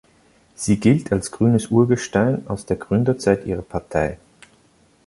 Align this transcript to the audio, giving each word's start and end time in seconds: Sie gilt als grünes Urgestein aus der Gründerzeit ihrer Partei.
Sie 0.55 0.79
gilt 0.79 1.11
als 1.11 1.29
grünes 1.31 1.67
Urgestein 1.67 2.47
aus 2.47 2.65
der 2.65 2.75
Gründerzeit 2.77 3.45
ihrer 3.45 3.61
Partei. 3.61 4.17